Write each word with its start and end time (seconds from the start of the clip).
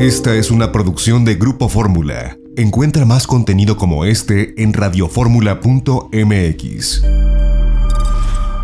Esta 0.00 0.34
es 0.34 0.50
una 0.50 0.72
producción 0.72 1.24
de 1.26 1.34
Grupo 1.34 1.68
Fórmula. 1.68 2.38
Encuentra 2.56 3.04
más 3.04 3.26
contenido 3.26 3.76
como 3.76 4.06
este 4.06 4.54
en 4.62 4.72
radioformula.mx. 4.72 7.02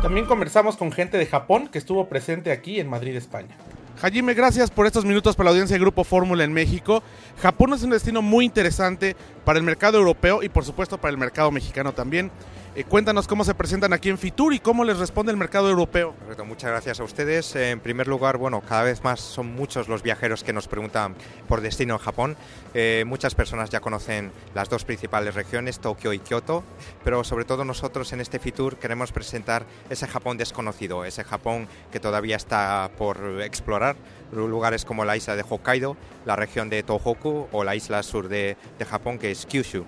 También 0.00 0.26
conversamos 0.26 0.76
con 0.76 0.92
gente 0.92 1.18
de 1.18 1.26
Japón 1.26 1.68
que 1.72 1.78
estuvo 1.78 2.08
presente 2.08 2.52
aquí 2.52 2.78
en 2.78 2.88
Madrid, 2.88 3.16
España. 3.16 3.56
Hajime, 4.00 4.34
gracias 4.34 4.70
por 4.70 4.86
estos 4.86 5.04
minutos 5.04 5.34
para 5.34 5.46
la 5.46 5.50
audiencia 5.50 5.74
de 5.74 5.80
Grupo 5.80 6.04
Fórmula 6.04 6.44
en 6.44 6.52
México. 6.52 7.02
Japón 7.42 7.72
es 7.72 7.82
un 7.82 7.90
destino 7.90 8.22
muy 8.22 8.44
interesante 8.44 9.16
para 9.44 9.58
el 9.58 9.64
mercado 9.64 9.98
europeo 9.98 10.40
y 10.40 10.48
por 10.48 10.64
supuesto 10.64 10.98
para 10.98 11.10
el 11.10 11.18
mercado 11.18 11.50
mexicano 11.50 11.92
también. 11.92 12.30
Eh, 12.76 12.82
cuéntanos 12.82 13.28
cómo 13.28 13.44
se 13.44 13.54
presentan 13.54 13.92
aquí 13.92 14.08
en 14.08 14.18
Fitur 14.18 14.52
y 14.52 14.58
cómo 14.58 14.82
les 14.82 14.98
responde 14.98 15.30
el 15.30 15.38
mercado 15.38 15.70
europeo. 15.70 16.12
Muchas 16.44 16.72
gracias 16.72 16.98
a 16.98 17.04
ustedes. 17.04 17.54
En 17.54 17.78
primer 17.78 18.08
lugar, 18.08 18.36
bueno, 18.36 18.62
cada 18.62 18.82
vez 18.82 19.04
más 19.04 19.20
son 19.20 19.54
muchos 19.54 19.86
los 19.86 20.02
viajeros 20.02 20.42
que 20.42 20.52
nos 20.52 20.66
preguntan 20.66 21.14
por 21.46 21.60
destino 21.60 21.94
en 21.94 22.00
Japón. 22.00 22.36
Eh, 22.74 23.04
muchas 23.06 23.36
personas 23.36 23.70
ya 23.70 23.78
conocen 23.78 24.32
las 24.56 24.68
dos 24.68 24.84
principales 24.84 25.36
regiones, 25.36 25.78
Tokio 25.78 26.12
y 26.12 26.18
Kioto, 26.18 26.64
pero 27.04 27.22
sobre 27.22 27.44
todo 27.44 27.64
nosotros 27.64 28.12
en 28.12 28.20
este 28.20 28.40
Fitur 28.40 28.76
queremos 28.76 29.12
presentar 29.12 29.64
ese 29.88 30.08
Japón 30.08 30.36
desconocido, 30.36 31.04
ese 31.04 31.22
Japón 31.22 31.68
que 31.92 32.00
todavía 32.00 32.34
está 32.34 32.90
por 32.98 33.40
explorar, 33.42 33.94
lugares 34.32 34.84
como 34.84 35.04
la 35.04 35.16
isla 35.16 35.36
de 35.36 35.44
Hokkaido, 35.48 35.96
la 36.26 36.34
región 36.34 36.70
de 36.70 36.82
Tohoku 36.82 37.46
o 37.52 37.62
la 37.62 37.76
isla 37.76 38.02
sur 38.02 38.26
de, 38.26 38.56
de 38.80 38.84
Japón 38.84 39.20
que 39.20 39.30
es 39.30 39.46
Kyushu. 39.46 39.84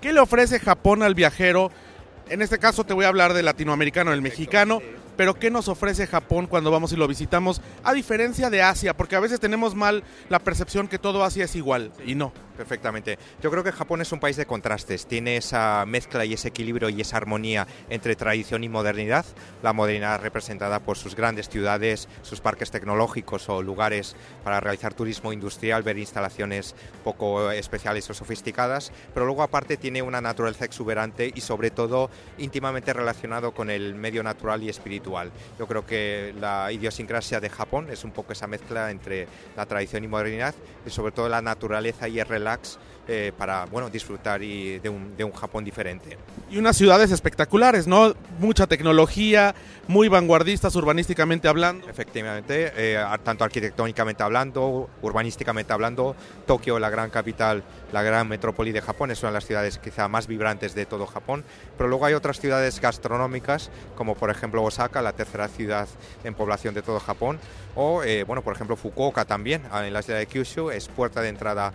¿Qué 0.00 0.14
le 0.14 0.20
ofrece 0.20 0.60
Japón 0.60 1.02
al 1.02 1.14
viajero? 1.14 1.70
En 2.28 2.42
este 2.42 2.58
caso 2.58 2.82
te 2.84 2.92
voy 2.92 3.04
a 3.04 3.08
hablar 3.08 3.34
del 3.34 3.44
latinoamericano, 3.44 4.12
el 4.12 4.20
mexicano, 4.20 4.82
pero 5.16 5.34
¿qué 5.34 5.50
nos 5.50 5.68
ofrece 5.68 6.06
Japón 6.06 6.46
cuando 6.46 6.70
vamos 6.70 6.92
y 6.92 6.96
lo 6.96 7.08
visitamos? 7.08 7.60
A 7.84 7.92
diferencia 7.92 8.50
de 8.50 8.62
Asia, 8.62 8.96
porque 8.96 9.16
a 9.16 9.20
veces 9.20 9.40
tenemos 9.40 9.74
mal 9.74 10.04
la 10.28 10.38
percepción 10.38 10.88
que 10.88 10.98
todo 10.98 11.24
Asia 11.24 11.44
es 11.44 11.56
igual, 11.56 11.92
y 12.04 12.14
no. 12.14 12.32
Perfectamente. 12.56 13.18
Yo 13.42 13.50
creo 13.50 13.62
que 13.62 13.70
Japón 13.70 14.00
es 14.00 14.12
un 14.12 14.18
país 14.18 14.36
de 14.36 14.46
contrastes. 14.46 15.06
Tiene 15.06 15.36
esa 15.36 15.84
mezcla 15.86 16.24
y 16.24 16.32
ese 16.32 16.48
equilibrio 16.48 16.88
y 16.88 17.02
esa 17.02 17.18
armonía 17.18 17.66
entre 17.90 18.16
tradición 18.16 18.64
y 18.64 18.68
modernidad. 18.68 19.26
La 19.62 19.74
modernidad 19.74 20.22
representada 20.22 20.80
por 20.80 20.96
sus 20.96 21.14
grandes 21.14 21.50
ciudades, 21.50 22.08
sus 22.22 22.40
parques 22.40 22.70
tecnológicos 22.70 23.48
o 23.50 23.62
lugares 23.62 24.16
para 24.42 24.60
realizar 24.60 24.94
turismo 24.94 25.34
industrial, 25.34 25.82
ver 25.82 25.98
instalaciones 25.98 26.74
poco 27.04 27.50
especiales 27.50 28.08
o 28.08 28.14
sofisticadas. 28.14 28.90
Pero 29.12 29.26
luego 29.26 29.42
aparte 29.42 29.76
tiene 29.76 30.00
una 30.00 30.22
naturaleza 30.22 30.64
exuberante 30.64 31.30
y 31.34 31.42
sobre 31.42 31.70
todo 31.70 32.10
íntimamente 32.38 32.94
relacionado 32.94 33.52
con 33.52 33.68
el 33.68 33.94
medio 33.94 34.22
natural 34.22 34.62
y 34.62 34.70
espiritual. 34.70 35.05
Yo 35.58 35.66
creo 35.66 35.86
que 35.86 36.34
la 36.40 36.70
idiosincrasia 36.72 37.40
de 37.40 37.48
Japón 37.48 37.88
es 37.90 38.04
un 38.04 38.10
poco 38.10 38.32
esa 38.32 38.46
mezcla 38.46 38.90
entre 38.90 39.28
la 39.56 39.66
tradición 39.66 40.04
y 40.04 40.08
modernidad 40.08 40.54
y 40.84 40.90
sobre 40.90 41.12
todo 41.12 41.28
la 41.28 41.42
naturaleza 41.42 42.08
y 42.08 42.18
el 42.18 42.26
relax 42.26 42.78
eh, 43.08 43.32
para 43.38 43.66
bueno, 43.66 43.88
disfrutar 43.88 44.42
y 44.42 44.80
de, 44.80 44.88
un, 44.88 45.16
de 45.16 45.22
un 45.22 45.30
Japón 45.30 45.64
diferente. 45.64 46.18
Y 46.50 46.58
unas 46.58 46.76
ciudades 46.76 47.12
espectaculares, 47.12 47.86
¿no? 47.86 48.14
Mucha 48.40 48.66
tecnología, 48.66 49.54
muy 49.86 50.08
vanguardistas 50.08 50.74
urbanísticamente 50.74 51.46
hablando. 51.46 51.88
Efectivamente, 51.88 52.72
eh, 52.76 53.04
tanto 53.22 53.44
arquitectónicamente 53.44 54.24
hablando, 54.24 54.90
urbanísticamente 55.02 55.72
hablando, 55.72 56.16
Tokio, 56.46 56.80
la 56.80 56.90
gran 56.90 57.10
capital, 57.10 57.62
la 57.92 58.02
gran 58.02 58.26
metrópoli 58.26 58.72
de 58.72 58.80
Japón, 58.80 59.12
es 59.12 59.22
una 59.22 59.30
de 59.30 59.34
las 59.34 59.46
ciudades 59.46 59.78
quizá 59.78 60.08
más 60.08 60.26
vibrantes 60.26 60.74
de 60.74 60.84
todo 60.84 61.06
Japón, 61.06 61.44
pero 61.76 61.88
luego 61.88 62.06
hay 62.06 62.14
otras 62.14 62.40
ciudades 62.40 62.80
gastronómicas, 62.80 63.70
como 63.94 64.16
por 64.16 64.30
ejemplo 64.30 64.64
Osaka, 64.64 64.95
la 65.02 65.12
tercera 65.12 65.48
ciudad 65.48 65.88
en 66.24 66.34
población 66.34 66.74
de 66.74 66.82
todo 66.82 67.00
Japón, 67.00 67.38
o 67.74 68.02
eh, 68.02 68.24
bueno, 68.24 68.42
por 68.42 68.54
ejemplo 68.54 68.76
Fukuoka 68.76 69.24
también, 69.24 69.62
en 69.72 69.92
la 69.92 70.02
ciudad 70.02 70.18
de 70.18 70.26
Kyushu, 70.26 70.70
es 70.70 70.88
puerta 70.88 71.20
de 71.20 71.28
entrada 71.28 71.72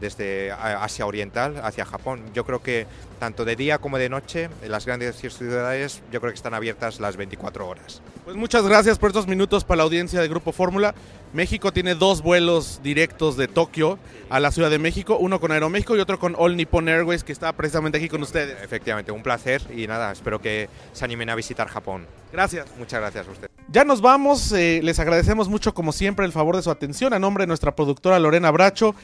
desde 0.00 0.52
Asia 0.52 1.06
Oriental 1.06 1.60
hacia 1.62 1.84
Japón. 1.84 2.22
Yo 2.34 2.44
creo 2.44 2.62
que 2.62 2.86
tanto 3.20 3.44
de 3.44 3.54
día 3.54 3.78
como 3.78 3.98
de 3.98 4.08
noche, 4.08 4.48
las 4.66 4.86
grandes 4.86 5.16
ciudades 5.16 6.02
yo 6.10 6.20
creo 6.20 6.32
que 6.32 6.36
están 6.36 6.54
abiertas 6.54 7.00
las 7.00 7.16
24 7.16 7.68
horas. 7.68 8.00
Pues 8.24 8.36
muchas 8.36 8.66
gracias 8.66 8.98
por 8.98 9.10
estos 9.10 9.26
minutos 9.26 9.64
para 9.64 9.78
la 9.78 9.82
audiencia 9.84 10.20
de 10.20 10.28
Grupo 10.28 10.52
Fórmula. 10.52 10.94
México 11.32 11.72
tiene 11.72 11.94
dos 11.94 12.22
vuelos 12.22 12.80
directos 12.82 13.36
de 13.36 13.46
Tokio 13.46 13.98
a 14.30 14.40
la 14.40 14.50
Ciudad 14.50 14.70
de 14.70 14.78
México, 14.78 15.16
uno 15.18 15.38
con 15.38 15.52
Aeroméxico 15.52 15.96
y 15.96 16.00
otro 16.00 16.18
con 16.18 16.34
All 16.36 16.56
Nippon 16.56 16.88
Airways 16.88 17.22
que 17.22 17.32
está 17.32 17.52
precisamente 17.52 17.98
aquí 17.98 18.08
con 18.08 18.22
ustedes. 18.22 18.62
Efectivamente, 18.62 19.12
un 19.12 19.22
placer 19.22 19.62
y 19.74 19.86
nada, 19.86 20.10
espero 20.10 20.40
que 20.40 20.68
se 20.92 21.04
animen 21.04 21.30
a 21.30 21.34
visitar 21.34 21.68
Japón. 21.68 22.06
Gracias. 22.32 22.59
Muchas 22.78 23.00
gracias 23.00 23.28
a 23.28 23.30
usted. 23.30 23.50
Ya 23.68 23.84
nos 23.84 24.00
vamos, 24.00 24.52
eh, 24.52 24.80
les 24.82 24.98
agradecemos 24.98 25.48
mucho 25.48 25.74
como 25.74 25.92
siempre 25.92 26.26
el 26.26 26.32
favor 26.32 26.56
de 26.56 26.62
su 26.62 26.70
atención 26.70 27.12
a 27.12 27.18
nombre 27.18 27.42
de 27.42 27.46
nuestra 27.46 27.74
productora 27.74 28.18
Lorena 28.18 28.50
Bracho, 28.50 28.94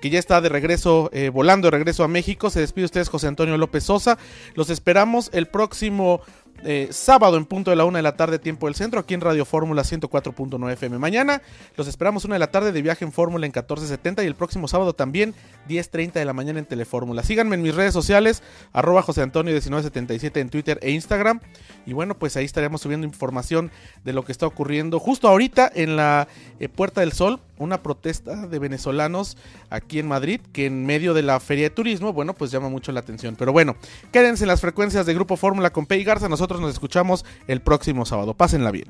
que 0.00 0.10
ya 0.10 0.18
está 0.18 0.40
de 0.40 0.48
regreso, 0.48 1.10
eh, 1.12 1.28
volando 1.28 1.66
de 1.66 1.72
regreso 1.72 2.04
a 2.04 2.08
México. 2.08 2.50
Se 2.50 2.60
despide 2.60 2.84
ustedes 2.84 3.08
José 3.08 3.26
Antonio 3.26 3.56
López 3.56 3.84
Sosa. 3.84 4.18
Los 4.54 4.70
esperamos 4.70 5.30
el 5.32 5.46
próximo 5.46 6.22
eh, 6.64 6.88
sábado 6.90 7.36
en 7.36 7.44
punto 7.44 7.70
de 7.70 7.76
la 7.76 7.84
una 7.84 7.98
de 7.98 8.02
la 8.02 8.16
tarde, 8.16 8.38
tiempo 8.38 8.66
del 8.66 8.74
centro, 8.74 8.98
aquí 8.98 9.14
en 9.14 9.20
Radio 9.20 9.44
Fórmula 9.44 9.82
104.9 9.82 10.72
FM. 10.72 10.98
Mañana 10.98 11.42
los 11.76 11.86
esperamos 11.86 12.24
una 12.24 12.34
de 12.34 12.38
la 12.38 12.50
tarde 12.50 12.72
de 12.72 12.82
viaje 12.82 13.04
en 13.04 13.12
Fórmula 13.12 13.46
en 13.46 13.50
1470 13.50 14.24
y 14.24 14.26
el 14.26 14.34
próximo 14.34 14.66
sábado 14.66 14.94
también 14.94 15.34
10.30 15.68 16.12
de 16.12 16.24
la 16.24 16.32
mañana 16.32 16.58
en 16.58 16.64
Telefórmula. 16.64 17.22
Síganme 17.22 17.56
en 17.56 17.62
mis 17.62 17.74
redes 17.74 17.92
sociales, 17.92 18.42
arroba 18.72 19.02
José 19.02 19.22
Antonio 19.22 19.52
1977 19.52 20.40
en 20.40 20.48
Twitter 20.48 20.78
e 20.82 20.90
Instagram. 20.90 21.40
Y 21.86 21.92
bueno, 21.92 22.18
pues 22.18 22.36
ahí 22.36 22.44
estaremos 22.44 22.80
subiendo 22.80 23.06
información 23.06 23.70
de 24.04 24.12
lo 24.12 24.24
que 24.24 24.32
está 24.32 24.46
ocurriendo 24.46 24.98
justo 24.98 25.28
ahorita 25.28 25.70
en 25.74 25.96
la 25.96 26.28
eh, 26.58 26.68
Puerta 26.68 27.00
del 27.00 27.12
Sol, 27.12 27.40
una 27.58 27.82
protesta 27.82 28.46
de 28.46 28.58
venezolanos 28.58 29.36
aquí 29.70 29.98
en 29.98 30.08
Madrid 30.08 30.40
que 30.52 30.66
en 30.66 30.84
medio 30.84 31.14
de 31.14 31.22
la 31.22 31.40
feria 31.40 31.64
de 31.64 31.70
turismo, 31.70 32.12
bueno, 32.12 32.34
pues 32.34 32.50
llama 32.50 32.68
mucho 32.68 32.92
la 32.92 33.00
atención. 33.00 33.36
Pero 33.38 33.52
bueno, 33.52 33.76
quédense 34.12 34.44
en 34.44 34.48
las 34.48 34.60
frecuencias 34.60 35.06
de 35.06 35.14
Grupo 35.14 35.36
Fórmula 35.36 35.70
con 35.70 35.86
Pei 35.86 36.02
Garza. 36.04 36.28
Nosotros 36.28 36.60
nos 36.60 36.72
escuchamos 36.72 37.24
el 37.46 37.60
próximo 37.60 38.04
sábado. 38.04 38.34
Pásenla 38.34 38.70
bien. 38.70 38.88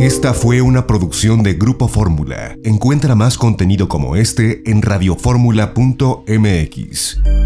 Esta 0.00 0.32
fue 0.32 0.62
una 0.62 0.86
producción 0.86 1.42
de 1.42 1.54
Grupo 1.54 1.88
Fórmula. 1.88 2.54
Encuentra 2.64 3.14
más 3.14 3.36
contenido 3.36 3.88
como 3.88 4.16
este 4.16 4.62
en 4.70 4.82
radioformula.mx. 4.82 7.39